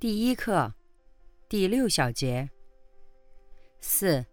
[0.00, 0.72] 第一课，
[1.48, 2.48] 第六小节。
[3.80, 4.24] 四，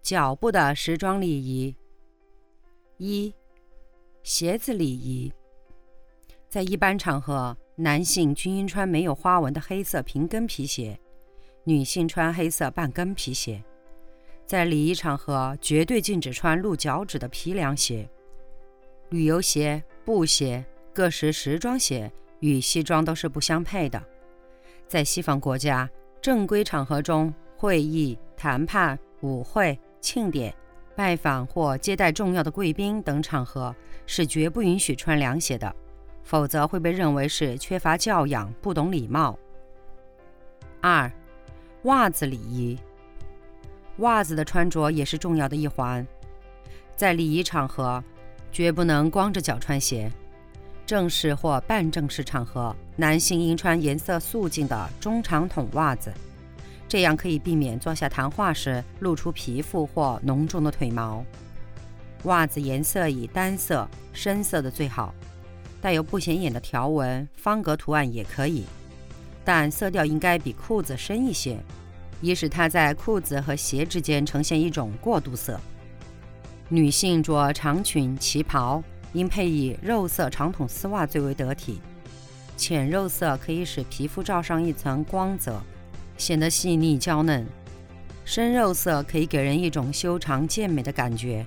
[0.00, 1.74] 脚部的时装礼仪。
[2.98, 3.34] 一，
[4.22, 5.32] 鞋子礼仪。
[6.48, 10.96] 在一般场合，男性均应穿没有花纹的黑色平跟皮鞋，
[11.64, 13.64] 女性穿黑色半跟皮鞋。
[14.46, 18.08] 在礼仪场合，绝对禁止穿露脚趾的皮凉鞋。
[19.08, 24.00] 旅游鞋、布鞋、各式时装鞋与西装都是不相配的。
[24.86, 25.88] 在西方国家，
[26.20, 30.54] 正规场合中，会议、谈判、舞会、庆典、
[30.94, 33.74] 拜访或接待重要的贵宾等场合，
[34.06, 35.74] 是绝不允许穿凉鞋的，
[36.22, 39.38] 否则会被认为是缺乏教养、不懂礼貌。
[40.80, 41.10] 二、
[41.84, 42.78] 袜子礼仪。
[43.98, 46.06] 袜子的穿着也是重要的一环，
[46.96, 48.02] 在礼仪场合，
[48.50, 50.10] 绝不能光着脚穿鞋。
[50.86, 56.12] 正式或半正式场合，男性应穿颜色素净的中长筒袜子，
[56.86, 61.24] 这样可以避免坐下谈话时露出皮肤或浓重的腿毛。
[62.24, 65.14] 袜子颜色以单色、深色的最好，
[65.80, 68.64] 带有不显眼的条纹、方格图案也可以，
[69.44, 71.58] 但色调应该比裤子深一些，
[72.20, 75.58] 以使它在裤子和鞋之间呈现一种过渡色。
[76.68, 78.82] 女性着长裙、旗袍。
[79.14, 81.80] 应配以肉色长筒丝袜最为得体，
[82.56, 85.62] 浅肉色可以使皮肤罩上一层光泽，
[86.18, 87.44] 显得细腻娇嫩；
[88.24, 91.46] 深肉色可以给人一种修长健美的感觉。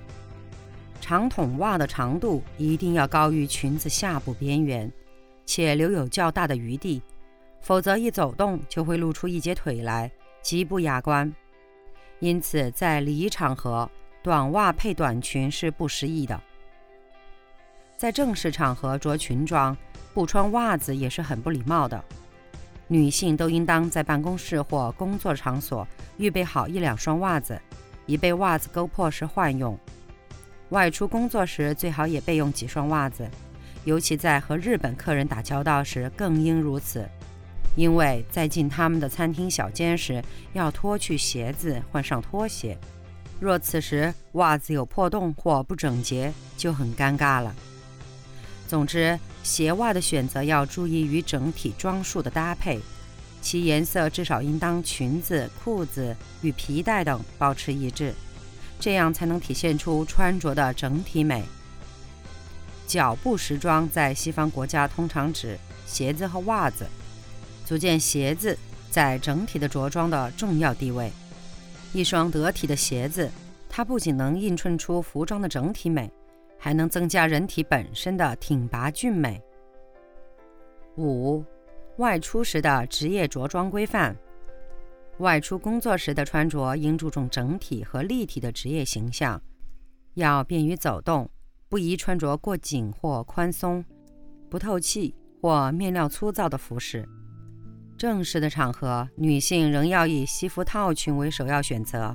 [1.00, 4.90] 长筒袜的长度一定要高于裙子下部边缘，
[5.46, 7.02] 且留有较大的余地，
[7.60, 10.10] 否则一走动就会露出一截腿来，
[10.42, 11.32] 极不雅观。
[12.18, 13.88] 因此，在礼仪场合，
[14.22, 16.42] 短袜配短裙是不适宜的。
[17.98, 19.76] 在正式场合着裙装，
[20.14, 22.02] 不穿袜子也是很不礼貌的。
[22.86, 25.86] 女性都应当在办公室或工作场所
[26.16, 27.60] 预备好一两双袜子，
[28.06, 29.76] 以备袜子勾破时换用。
[30.68, 33.28] 外出工作时最好也备用几双袜子，
[33.82, 37.04] 尤其在和日本客人打交道时更应如此，
[37.74, 40.22] 因为在进他们的餐厅小间时
[40.52, 42.78] 要脱去鞋子换上拖鞋，
[43.40, 47.52] 若此时袜子有破洞或不整洁，就很尴尬了。
[48.68, 52.78] 总之，鞋袜的选择要注意与整体装束的搭配，
[53.40, 58.12] 其颜色至少应当裙子、裤子与皮带等保持一致，
[58.78, 61.42] 这样才能体现出穿着的整体美。
[62.86, 66.86] 脚部时装在西方国家通常指鞋子和袜子，
[67.64, 68.56] 足见鞋子
[68.90, 71.10] 在整体的着装的重要地位。
[71.94, 73.30] 一双得体的鞋子，
[73.66, 76.10] 它不仅能映衬出服装的整体美。
[76.58, 79.40] 还能增加人体本身的挺拔俊美。
[80.96, 81.44] 五、
[81.98, 84.16] 外出时的职业着装规范。
[85.18, 89.40] 外出工作时的穿着应注重整体和立体的职业形象，
[90.14, 91.28] 要便于走动，
[91.68, 93.84] 不宜穿着过紧或宽松、
[94.48, 97.04] 不透气或面料粗糙的服饰。
[97.96, 102.14] 正式的场合，女性仍要以西服套裙为首要选择；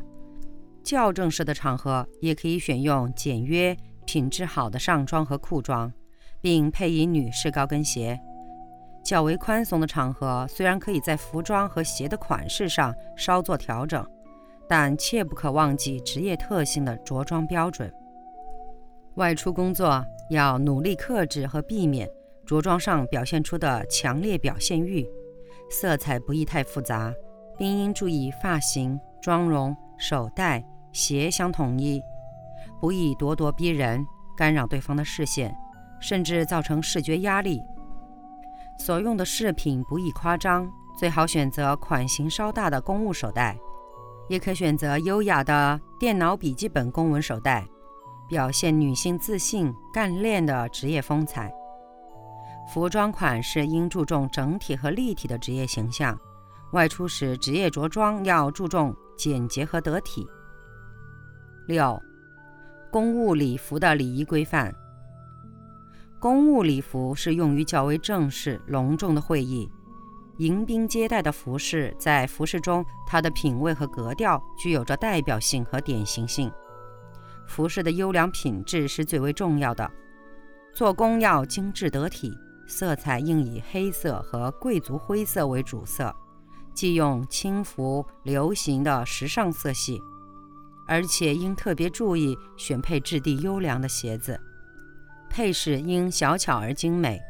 [0.82, 3.76] 较正式的场合，也可以选用简约。
[4.06, 5.92] 品质好的上装和裤装，
[6.42, 8.20] 并配以女士高跟鞋。
[9.04, 14.06] 较为宽松的场合，虽然可以在服装和鞋的款式上稍作调整，
[14.68, 17.94] 但切不可忘记职业特性的着装标准。
[19.16, 22.10] 外出工作要努力克制和避免
[22.46, 25.06] 着装上表现出的强烈表现欲，
[25.70, 27.14] 色彩不宜太复杂，
[27.58, 30.64] 并应注意发型、妆容、手袋、
[30.94, 32.02] 鞋相统一。
[32.80, 34.06] 不宜咄咄逼人，
[34.36, 35.56] 干扰对方的视线，
[36.02, 37.62] 甚至造成视觉压力。
[38.80, 43.58] 所用的饰品不宜夸张，最好选择款型稍大的公务手袋，
[44.28, 47.66] 也可选择优雅的电脑笔记本公文手袋，
[48.28, 51.54] 表现女性自信、干练的职业风采。
[52.74, 56.18] 服装款式应注重整体和立体的职业形象，
[56.72, 60.26] 外出时职业着装要注重简洁和得体。
[61.68, 62.02] 六。
[62.94, 64.72] 公务礼服的礼仪规范。
[66.20, 69.68] 公务礼服是用于较为正式、隆重的会议。
[70.38, 76.52] 迎宾接待的服饰，在服饰中，它的品味和格调具有着代表性和典型性。
[77.48, 79.90] 服饰的优良品质是最为重要的，
[80.72, 82.32] 做工要精致得体，
[82.68, 86.16] 色彩应以黑色和贵族灰色为主色，
[86.76, 90.00] 忌用轻浮流行的时尚色系，
[90.88, 94.40] 而且应特别注意选配质地优良的鞋子，
[95.30, 97.22] 配饰应小巧而精美。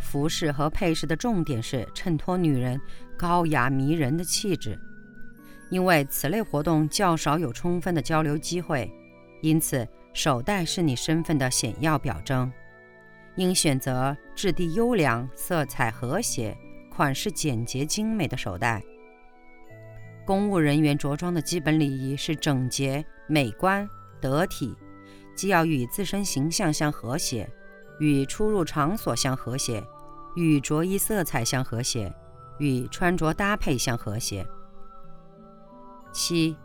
[0.00, 2.80] 服饰和配饰的重点是衬托女人
[3.16, 4.78] 高雅迷人的气质，
[5.70, 8.90] 因为此类活动较少有充分的交流机会，
[9.40, 12.52] 因此手袋是你身份的显要表征。
[13.36, 16.56] 应选择质地优良、色彩和谐、
[16.90, 18.80] 款式简洁精美的手袋。
[20.26, 23.88] 公务人员着装的基本礼仪是整洁、美观、
[24.20, 24.74] 得体，
[25.36, 27.50] 既要与自身形象相和谐，
[27.98, 29.84] 与出入场所相和谐。
[30.36, 32.12] 与着衣色彩相和谐，
[32.58, 34.44] 与穿着搭配相和谐。
[36.12, 36.56] 七，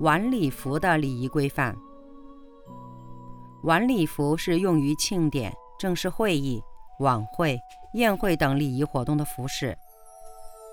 [0.00, 1.76] 晚礼服的礼仪规范。
[3.62, 6.60] 晚礼服是用于庆典、正式会议、
[6.98, 7.60] 晚会、
[7.92, 9.78] 宴会等礼仪活动的服饰。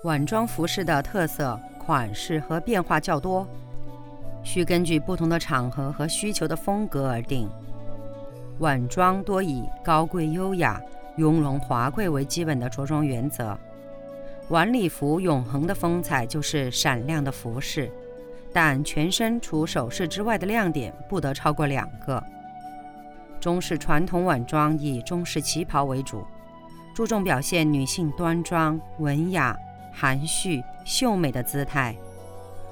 [0.02, 3.48] 晚装服饰的特色、款式和变化较多，
[4.42, 7.48] 需根据不同的场合和需求的风格而定。
[8.58, 10.78] 晚装多以高贵优雅。
[11.16, 13.58] 雍容华贵为基本的着装原则。
[14.50, 17.90] 晚礼服永恒的风采就是闪亮的服饰，
[18.52, 22.22] 但全身除首饰之外的亮点不得超过两个。
[23.40, 26.22] 中式传统晚装以中式旗袍为主，
[26.94, 29.58] 注重表现女性端庄、文雅、
[29.92, 31.94] 含蓄、秀美的姿态；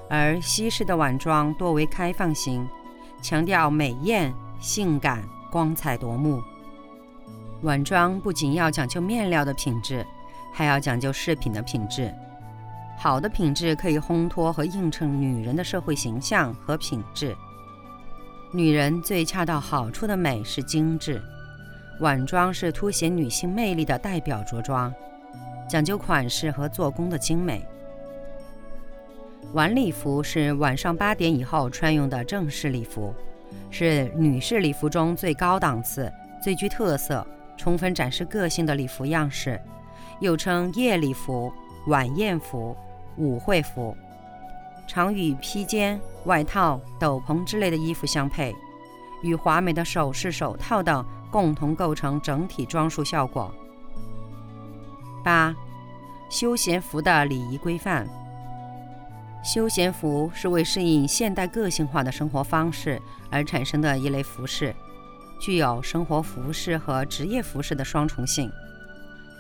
[0.09, 2.67] 而西式的晚装多为开放型，
[3.23, 6.43] 强调美艳、性感、光彩夺目。
[7.63, 10.07] 晚装不仅要讲究面料的品质，
[10.53, 12.15] 还要讲究饰品的品质。
[12.99, 17.37] 好的品质可以烘托和映衬女人的社会形象和品质。
[18.53, 21.21] 女人最恰到好处的美是精致，
[22.01, 24.93] 晚装是凸显女性魅力的代表着装，
[25.69, 27.65] 讲究款式和做工的精美。
[29.53, 33.15] 晚礼服是晚上八点以后穿用的正式礼服，
[33.71, 37.27] 是女士礼服中最高档次、最具特色。
[37.59, 39.59] 充分展示个性的礼服样式，
[40.21, 41.51] 又称夜礼服、
[41.87, 42.77] 晚宴服、
[43.17, 43.97] 舞会服，
[44.87, 48.55] 常与披肩、外套、斗篷之类的衣服相配，
[49.23, 53.51] 与华美的首饰、手套等共同构成整体装束效果。
[55.27, 55.53] 八、
[56.31, 58.07] 休闲服的礼仪规范。
[59.43, 64.73] 休闲服是为适应现代个性化的生活方式而产生的一类服饰。
[65.41, 68.49] 具有生活服饰和职业服饰的双重性，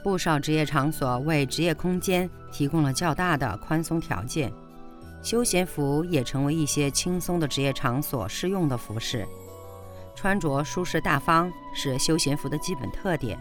[0.02, 4.52] 不少职业场所为职业空间提供了较大的宽松条件，
[5.22, 9.24] 休闲服也成为一些轻松的职业场所适用的服饰。
[10.16, 13.38] 穿着舒适大方是休闲服的基本特点，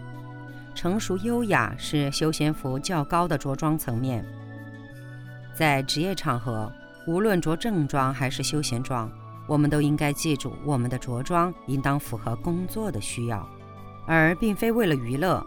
[0.76, 4.24] 成熟优雅是休闲服较高的着装层面。
[5.54, 6.72] 在职业场合，
[7.08, 9.10] 无论着正装还是休闲装。
[9.48, 13.48] 我们都应该记住，我们的着装应当符合工作的需要，
[14.08, 15.44] 而并非为了娱乐。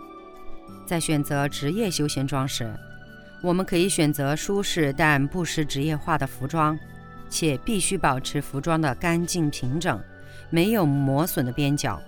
[0.87, 2.73] 在选择职业休闲装时，
[3.43, 6.79] 我们可以选择舒适但不失职业化的服装，
[7.29, 10.01] 且必须保持服装的干净平整，
[10.49, 12.01] 没有磨损的边角。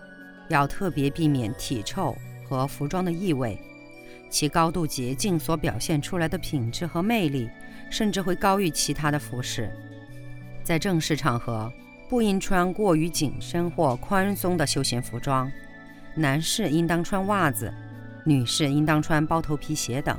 [0.49, 2.17] 要特别避免体臭
[2.51, 3.57] 和服装的意味。
[4.29, 7.49] 其高度洁净所表现出来的品质和魅力，
[7.91, 9.71] 甚至会高于其他的服饰。
[10.65, 11.73] 在正式场合，
[12.09, 15.51] 不应穿过于紧身或宽松的休闲服装。
[16.17, 17.73] 男士应当穿袜子，
[18.25, 20.17] 女士应当穿包头皮鞋等。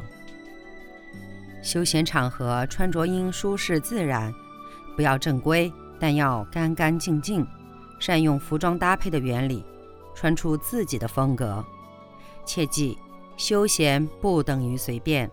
[1.61, 4.33] 休闲场合穿着应舒适自然，
[4.95, 7.45] 不要正规，但要干干净净。
[7.99, 9.63] 善用服装搭配的原理，
[10.15, 11.63] 穿出自己的风格。
[12.45, 12.97] 切记，
[13.37, 15.29] 休闲不等于随便。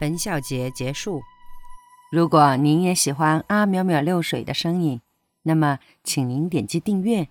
[0.00, 1.22] 本小节结束。
[2.10, 5.00] 如果您也喜欢阿淼淼六水的声音，
[5.42, 7.28] 那么请您点击订阅，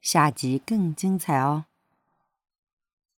[0.00, 1.66] 下集更精彩哦。